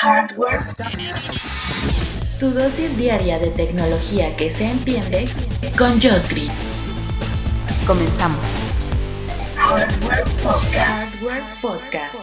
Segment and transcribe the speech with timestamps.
[0.00, 0.60] Hardware.
[2.40, 5.24] Tu dosis diaria de tecnología que se entiende
[5.78, 6.50] con Josh Green.
[7.86, 8.44] Comenzamos.
[9.56, 11.14] Hardware Podcast.
[11.14, 12.14] Hardware Podcast.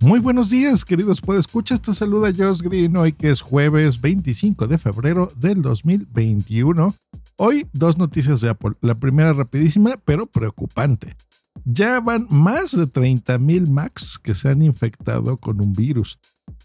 [0.00, 4.76] Muy buenos días, queridos escuchar Te saluda Josh Green hoy que es jueves 25 de
[4.76, 6.94] febrero del 2021.
[7.36, 8.72] Hoy dos noticias de Apple.
[8.82, 11.16] La primera rapidísima, pero preocupante.
[11.64, 16.18] Ya van más de 30.000 Macs que se han infectado con un virus.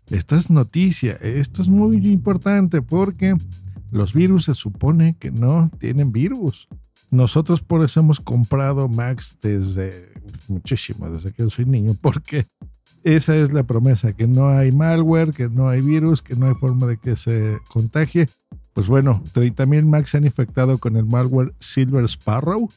[0.09, 3.35] Esta es noticia, esto es muy importante porque
[3.91, 6.68] los virus se supone que no tienen virus.
[7.10, 10.12] Nosotros por eso hemos comprado Macs desde
[10.48, 12.45] muchísimo, desde que yo soy niño, porque
[13.04, 16.55] esa es la promesa, que no hay malware, que no hay virus, que no hay
[16.55, 18.27] forma de que se contagie.
[18.73, 22.70] Pues bueno, 30.000 Macs se han infectado con el malware Silver Sparrow.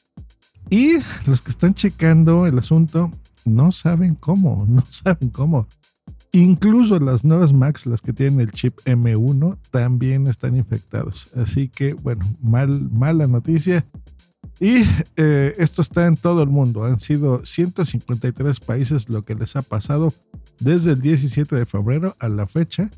[0.70, 3.10] Y los que están checando el asunto
[3.44, 5.66] no saben cómo, no saben cómo.
[6.32, 11.30] Incluso las nuevas Macs, las que tienen el chip M1, también están infectados.
[11.34, 13.86] Así que, bueno, mal, mala noticia.
[14.60, 14.82] Y
[15.16, 16.84] eh, esto está en todo el mundo.
[16.84, 20.12] Han sido 153 países lo que les ha pasado
[20.60, 22.90] desde el 17 de febrero a la fecha,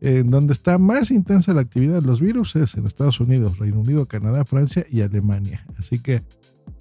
[0.00, 3.80] en donde está más intensa la actividad de los virus es en Estados Unidos, Reino
[3.80, 5.66] Unido, Canadá, Francia y Alemania.
[5.78, 6.22] Así que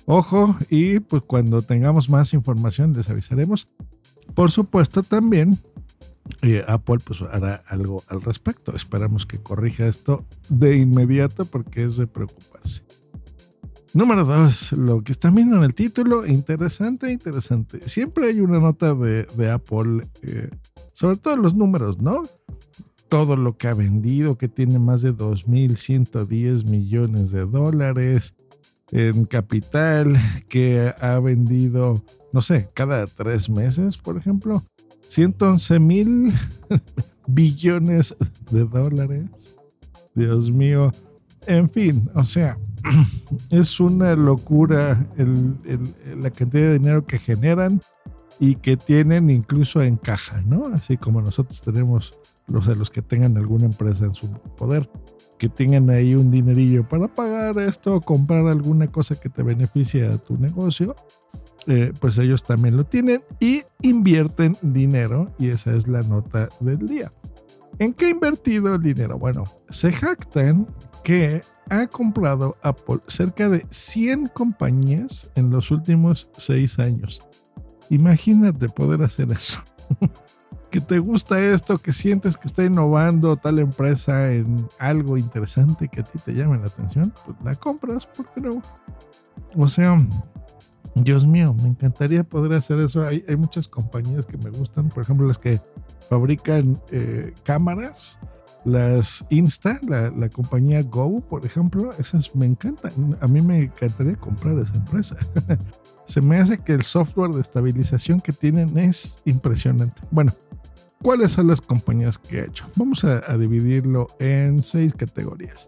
[0.08, 3.68] ojo y pues cuando tengamos más información les avisaremos.
[4.34, 5.60] Por supuesto también
[6.42, 8.76] eh, Apple pues hará algo al respecto.
[8.76, 12.84] Esperamos que corrija esto de inmediato porque es de preocuparse.
[13.94, 17.88] Número dos, lo que están viendo en el título, interesante, interesante.
[17.88, 20.50] Siempre hay una nota de, Apple, eh,
[20.94, 22.24] sobre todo los números, ¿no?
[23.10, 28.36] Todo lo que ha vendido, que tiene más de 2.110 millones de dólares
[28.92, 30.18] en capital,
[30.50, 34.64] que ha vendido, no sé, cada tres meses, por ejemplo,
[35.10, 36.34] 111 mil
[37.28, 38.16] billones
[38.52, 39.30] de dólares.
[40.16, 40.92] Dios mío.
[41.46, 42.58] En fin, o sea,
[43.52, 47.82] es una locura la cantidad de dinero que generan
[48.40, 50.68] y que tienen incluso en caja, ¿no?
[50.68, 54.90] Así como nosotros tenemos los, los que tengan alguna empresa en su poder,
[55.38, 60.18] que tengan ahí un dinerillo para pagar esto, comprar alguna cosa que te beneficie a
[60.18, 60.96] tu negocio,
[61.68, 66.88] eh, pues ellos también lo tienen y invierten dinero y esa es la nota del
[66.88, 67.12] día.
[67.80, 69.20] ¿En qué ha invertido el dinero?
[69.20, 70.68] Bueno, se jactan
[71.04, 77.22] que ha comprado Apple cerca de 100 compañías en los últimos 6 años.
[77.90, 79.60] Imagínate poder hacer eso.
[80.82, 86.04] te gusta esto, que sientes que está innovando tal empresa en algo interesante que a
[86.04, 88.62] ti te llame la atención, pues la compras, ¿por qué no?
[89.56, 90.00] O sea,
[90.96, 93.04] Dios mío, me encantaría poder hacer eso.
[93.04, 95.62] Hay, muchas compañías que me gustan, por ejemplo, las que
[96.10, 98.20] fabrican eh, cámaras
[98.68, 103.18] las Insta, la, compañía Go, por ejemplo, esas me encantan.
[103.22, 105.16] A mí me encantaría comprar esa empresa.
[106.06, 110.02] Se me hace que el software de estabilización que tienen es impresionante.
[110.12, 110.34] Bueno,
[111.02, 112.70] ¿cuáles son las compañías que he hecho?
[112.76, 115.68] Vamos a, dividirlo en seis categorías.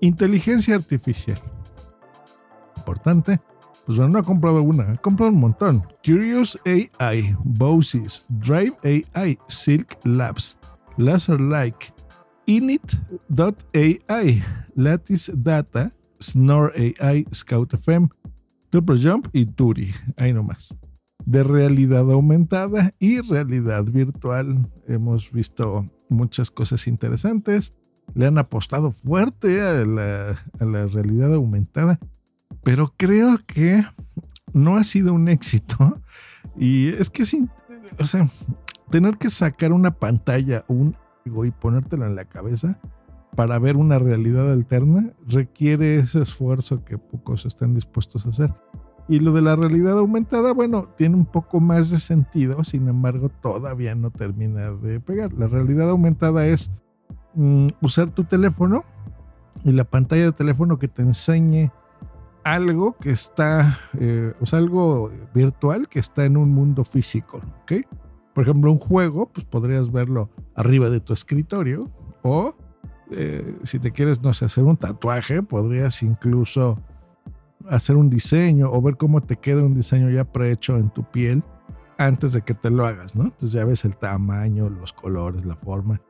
[0.00, 1.40] Inteligencia artificial.
[2.76, 3.40] Importante.
[3.86, 5.82] Pues bueno, no he comprado una, he comprado un montón.
[6.04, 10.58] Curious AI, Bosys, Drive AI, Silk Labs,
[10.96, 11.92] Laser Like,
[12.46, 14.42] Init.ai,
[14.74, 18.08] Lattice Data, Snore AI, Scout FM,
[18.72, 19.92] Jump y Turi.
[20.16, 20.74] Ahí nomás.
[21.26, 24.70] De realidad aumentada y realidad virtual.
[24.86, 27.74] Hemos visto muchas cosas interesantes.
[28.14, 31.98] Le han apostado fuerte a la, realidad aumentada.
[32.62, 33.84] Pero creo que
[34.52, 36.00] no ha sido un éxito.
[36.56, 37.50] Y es que sin,
[37.98, 38.28] o sea,
[38.90, 42.80] tener que sacar una pantalla, un y ponértelo en la cabeza
[43.36, 48.54] para ver una realidad alterna requiere ese esfuerzo que pocos están dispuestos a hacer.
[49.10, 53.28] Y lo de la realidad aumentada, bueno, tiene un poco más de sentido, sin embargo,
[53.28, 55.32] todavía no termina de pegar.
[55.34, 56.70] La realidad aumentada es
[57.34, 58.84] mm, usar tu teléfono
[59.64, 61.70] y la pantalla de teléfono que te enseñe
[62.44, 67.72] algo que está, eh, o sea, algo virtual que está en un mundo físico, ¿ok?
[68.34, 71.90] por ejemplo, un juego, pues podrías verlo arriba de tu escritorio
[72.22, 72.54] o
[73.10, 76.78] eh, si te quieres, no sé, hacer un tatuaje, podrías incluso
[77.68, 81.42] hacer un diseño o ver cómo te queda un diseño ya prehecho en tu piel
[81.98, 83.24] antes de que te lo hagas, ¿no?
[83.24, 86.00] Entonces ya ves el tamaño, los colores, la forma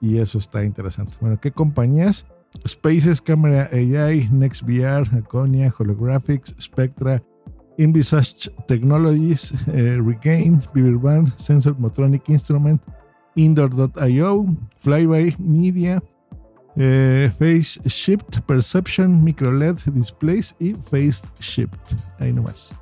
[0.00, 1.14] y eso está interesante.
[1.20, 2.26] Bueno, ¿qué compañías?
[2.66, 7.22] Spaces, Camera AI, NextVR, Aconia, Holographics, Spectra,
[7.76, 12.82] Invisage Technologies, eh, Regain, Band, Sensor Motronic Instrument,
[13.36, 14.46] Indoor.io,
[14.78, 16.02] Flyby Media,
[16.80, 21.94] eh, Face Shift Perception, Micro LED Displays y Face Shift.
[22.20, 22.74] Ahí nomás.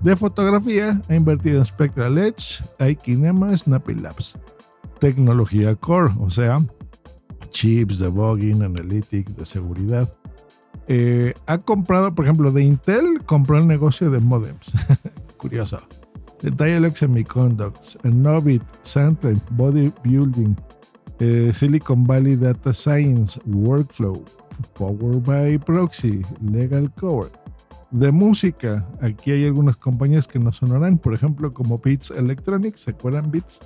[0.00, 4.38] De fotografía, ha invertido en Spectral Edge, iKinema, Snappy Labs.
[5.00, 6.62] Tecnología Core, o sea,
[7.50, 10.12] chips, debugging, analytics, de seguridad.
[10.86, 14.72] Eh, ha comprado, por ejemplo, de Intel, compró el negocio de modems.
[15.36, 15.80] Curioso.
[16.40, 20.56] De Dialog Semiconductors, Novit, Sandline, Bodybuilding,
[21.52, 24.24] Silicon Valley Data Science, Workflow,
[24.74, 27.30] Power by Proxy, Legal Cover.
[27.90, 32.92] De música, aquí hay algunas compañías que nos sonarán, por ejemplo, como Beats Electronics, ¿se
[32.92, 33.60] acuerdan Beats?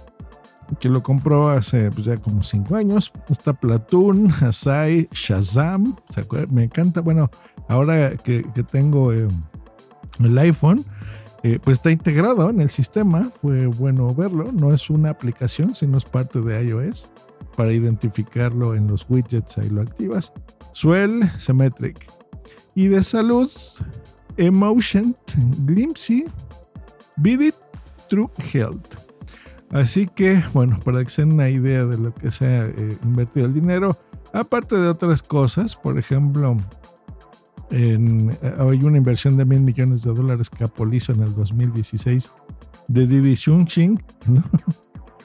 [0.79, 3.13] que lo compró hace pues, ya como cinco años.
[3.29, 5.97] Está Platoon, Asai, Shazam.
[6.51, 7.01] Me encanta.
[7.01, 7.31] Bueno,
[7.69, 9.29] ahora que, tengo eh,
[10.21, 10.85] el iPhone,
[11.43, 13.31] eh, pues está integrado en el sistema.
[13.31, 14.51] Fue bueno verlo.
[14.53, 17.09] No es una aplicación, sino es parte de iOS.
[17.57, 20.33] Para identificarlo en los widgets, ahí lo activas.
[20.73, 22.07] Swell, Symmetric.
[22.75, 23.51] Y de salud,
[24.37, 25.17] Emotion,
[25.65, 26.25] Glimpsy,
[27.17, 27.55] Vidit,
[28.09, 28.97] True Health.
[29.71, 32.97] Así que, bueno, para que se den una idea de lo que se ha eh,
[33.03, 33.97] invertido el dinero,
[34.33, 36.57] aparte de otras cosas, por ejemplo,
[37.71, 42.31] en, eh, hay una inversión de mil millones de dólares que Apple en el 2016
[42.89, 43.35] de Didi
[44.27, 44.45] ¿no?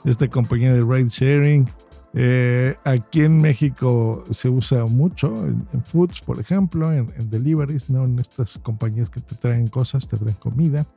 [0.06, 1.68] esta compañía de ride sharing.
[2.14, 8.06] Eh, aquí en México se usa mucho en, foods, por ejemplo, en, en, deliveries, ¿no?
[8.06, 10.88] en estas compañías que te traen cosas, te traen comida.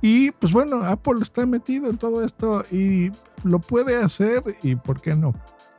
[0.00, 3.10] Y pues bueno, Apple está metido en todo esto y
[3.44, 5.34] lo puede hacer y ¿por qué no?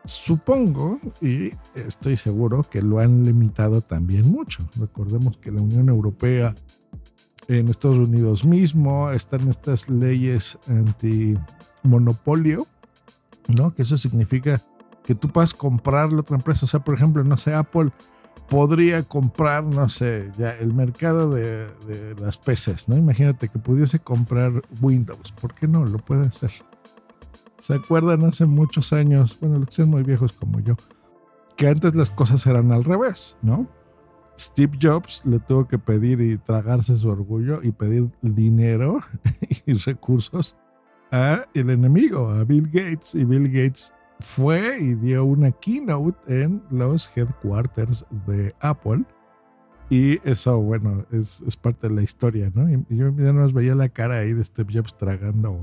[0.06, 4.68] Supongo y estoy seguro que lo han limitado también mucho.
[4.78, 6.54] Recordemos que la Unión Europea,
[7.48, 12.68] en Estados Unidos mismo, están estas leyes anti-monopolio,
[13.48, 13.74] ¿no?
[13.74, 14.62] Que eso significa
[15.04, 16.66] que tú puedas comprarle a otra empresa.
[16.66, 17.92] O sea, por ejemplo, no sé, Apple
[18.50, 21.68] podría comprar, no sé, ya el mercado de,
[22.20, 22.98] las PCs, ¿no?
[22.98, 25.86] Imagínate que pudiese comprar Windows, ¿por qué no?
[25.86, 26.52] Lo puede hacer.
[27.60, 30.76] ¿Se acuerdan hace muchos años, bueno, los que sean muy viejos como yo,
[31.56, 33.68] que antes las cosas eran al revés, ¿no?
[34.38, 39.02] Steve Jobs le tuvo que pedir y tragarse su orgullo y pedir dinero
[39.66, 40.58] y recursos
[41.14, 46.64] a el enemigo, a Bill Gates, y Bill Gates fue y dio una keynote en
[46.72, 49.06] los headquarters de Apple.
[49.90, 52.68] Y eso, bueno, es, parte de la historia, ¿no?
[52.90, 55.60] Yo ya nos veía la cara ahí de Steve Jobs tragando.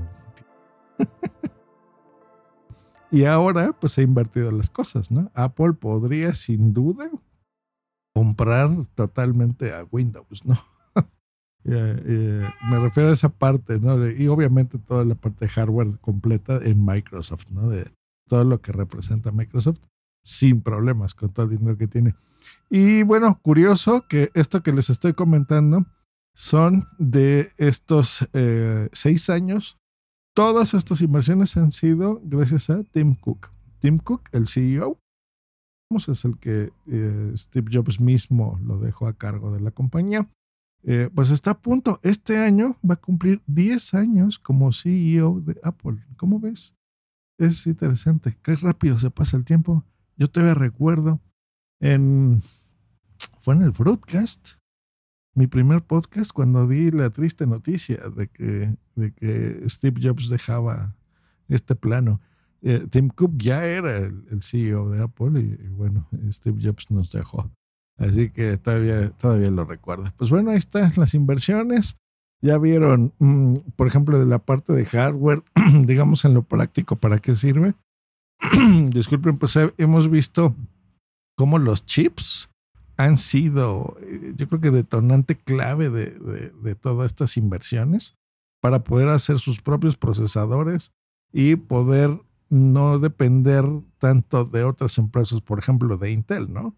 [3.11, 5.29] y ahora, pues ha invertido las cosas, ¿no?
[5.33, 7.09] Apple podría, sin duda,
[8.13, 10.55] comprar totalmente a Windows, ¿no?
[11.63, 14.09] Me refiero a esa parte, ¿no?
[14.09, 17.69] Y obviamente toda la parte de hardware completa en Microsoft, ¿no?
[17.69, 17.91] De,
[18.31, 19.79] todo lo que representa Microsoft
[20.23, 22.15] sin problemas con todo el dinero que tiene.
[22.69, 25.85] Y bueno, curioso que esto que les estoy comentando
[26.33, 29.77] son de estos eh, seis años.
[30.33, 33.49] Todas estas inversiones han sido gracias a Tim Cook.
[33.79, 34.97] Tim Cook, el CEO,
[35.97, 40.29] es el que eh, Steve Jobs mismo lo dejó a cargo de la compañía.
[40.83, 41.99] Eh, pues está a punto.
[42.03, 46.03] Este año va a cumplir 10 años como CEO de Apple.
[46.17, 46.75] ¿Cómo ves?
[47.45, 49.83] es interesante, qué rápido se pasa el tiempo.
[50.15, 51.19] Yo todavía recuerdo
[51.79, 52.41] en
[53.39, 54.51] fue en el Fruitcast,
[55.33, 60.95] mi primer podcast cuando di la triste noticia de que, de que Steve Jobs dejaba
[61.47, 62.21] este plano.
[62.61, 67.49] Eh, Tim Cook ya era el, CEO de Apple y, bueno, Steve Jobs nos dejó.
[68.01, 70.11] Así que todavía, todavía lo recuerdo.
[70.17, 71.97] Pues bueno, ahí están las inversiones.
[72.41, 75.43] Ya vieron, mm, por ejemplo, de la parte de hardware,
[75.85, 77.75] digamos en lo práctico, ¿para qué sirve?
[78.89, 80.55] Disculpen, pues hemos visto
[81.37, 82.49] cómo los chips
[82.97, 88.15] han sido, eh, yo creo que detonante clave de, de, todas estas inversiones
[88.61, 90.91] para poder hacer sus propios procesadores
[91.31, 93.65] y poder no depender
[93.97, 96.73] tanto de otras empresas, por ejemplo, de Intel, ¿no?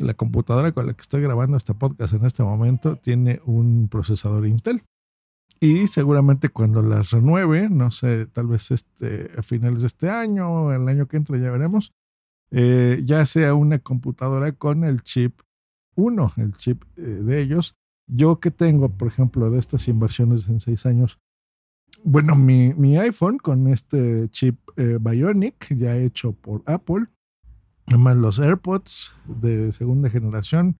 [0.00, 4.46] La computadora con la que estoy grabando este podcast en este momento tiene un procesador
[4.46, 4.82] Intel.
[5.58, 10.50] Y seguramente cuando las renueve, no sé, tal vez este, a finales de este año
[10.50, 11.92] o el año que entra, ya veremos,
[12.50, 15.40] eh, ya sea una computadora con el chip
[15.94, 17.74] 1, el chip eh, de ellos.
[18.06, 21.18] Yo que tengo, por ejemplo, de estas inversiones en seis años,
[22.04, 27.06] bueno, mi, iPhone con este chip eh, Bionic, ya hecho por Apple,
[27.86, 30.76] además los AirPods de segunda generación,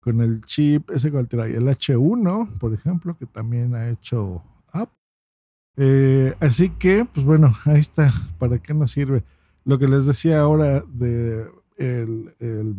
[0.00, 4.96] con el chip, ese cual trae el H1, por ejemplo, que también ha hecho Apple.
[5.76, 8.12] Eh, así que, pues bueno, ahí está.
[8.38, 9.24] ¿Para qué nos sirve?
[9.64, 12.74] Lo que les decía ahora de el, el,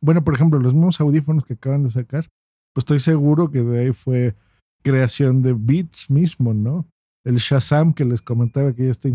[0.00, 2.28] bueno, por ejemplo, los mismos audífonos que acaban de sacar,
[2.72, 4.34] pues estoy seguro que de ahí fue
[4.82, 6.86] creación de Beats mismo, ¿no?
[7.24, 9.08] El Shazam que les comentaba que ya está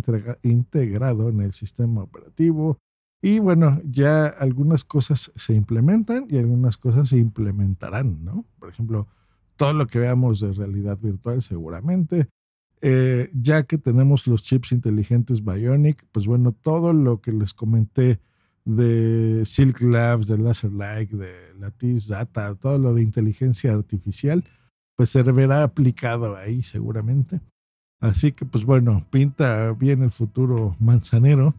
[0.44, 2.78] integrado en el sistema operativo.
[3.22, 8.46] Y bueno, ya algunas cosas se implementan y algunas cosas se implementarán, ¿no?
[8.60, 9.08] Por ejemplo,
[9.58, 12.28] todo lo que veamos de realidad virtual seguramente.
[12.82, 18.20] Eh, ya que tenemos los chips inteligentes Bionic, pues bueno, todo lo que les comenté
[18.66, 24.44] de Silk Labs, de Laser Light, de Lattice Data, todo lo de inteligencia artificial,
[24.96, 27.40] pues se verá aplicado ahí seguramente.
[28.00, 31.54] Así que pues bueno, pinta bien el futuro manzanero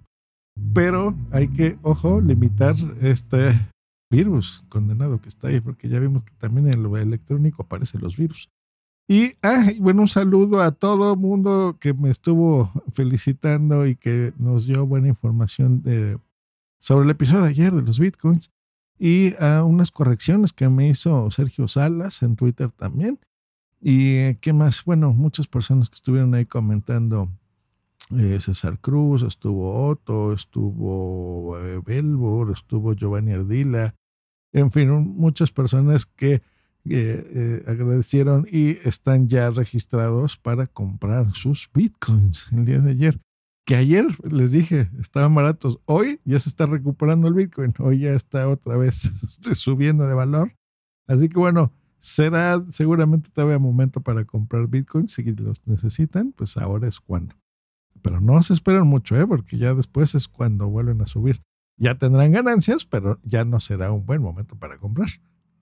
[0.75, 3.53] pero hay que, ojo, limitar este
[4.11, 8.17] virus condenado que está ahí, porque ya vimos que también en lo electrónico aparecen los
[8.17, 8.51] virus.
[9.09, 9.33] Y
[9.81, 15.09] bueno, un saludo a todo mundo que me estuvo felicitando y que nos dio buena
[15.09, 15.83] información
[16.79, 18.51] sobre el episodio de ayer de los bitcoins
[18.99, 23.19] y a unas correcciones que me hizo Sergio Salas en Twitter también.
[23.81, 27.29] Y qué más, bueno, muchas personas que estuvieron ahí comentando
[28.11, 33.95] eh, César Cruz, estuvo Otto, estuvo eh, Belbor, estuvo Giovanni Ardila,
[34.53, 36.43] en fin, muchas personas que
[36.85, 43.21] eh, agradecieron y están ya registrados para comprar sus bitcoins el día de ayer.
[43.65, 45.79] Que ayer les dije, estaban baratos.
[45.85, 47.73] Hoy ya se está recuperando el bitcoin.
[47.79, 48.97] Hoy ya está otra vez
[49.55, 50.53] subiendo de valor.
[51.07, 56.33] Así que bueno, será seguramente todavía momento para comprar bitcoins si los necesitan.
[56.33, 57.37] Pues ahora es cuando.
[58.03, 59.27] Pero no se esperen mucho, ¿eh?
[59.27, 61.43] porque ya después es cuando vuelven a subir.
[61.77, 65.09] Ya tendrán ganancias, pero ya no será un buen momento para comprar.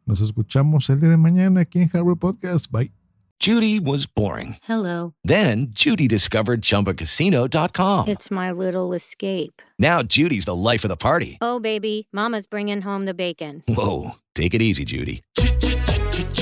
[0.07, 2.71] Nos escuchamos el día de mañana aquí en Hardware Podcast.
[2.71, 2.93] Bye.
[3.39, 4.57] Judy was boring.
[4.65, 5.15] Hello.
[5.25, 8.09] Then Judy discovered chumbacasino.com.
[8.09, 9.63] It's my little escape.
[9.79, 11.39] Now Judy's the life of the party.
[11.41, 13.63] Oh, baby, Mama's bringing home the bacon.
[13.67, 14.17] Whoa.
[14.35, 15.23] Take it easy, Judy.